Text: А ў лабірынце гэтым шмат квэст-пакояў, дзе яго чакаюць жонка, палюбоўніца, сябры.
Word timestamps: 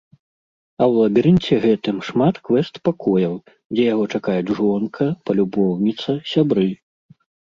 А 0.81 0.83
ў 0.91 1.07
лабірынце 1.07 1.53
гэтым 1.65 1.97
шмат 2.07 2.39
квэст-пакояў, 2.47 3.35
дзе 3.75 3.83
яго 3.93 4.07
чакаюць 4.19 4.53
жонка, 4.61 5.03
палюбоўніца, 5.31 6.17
сябры. 6.31 6.67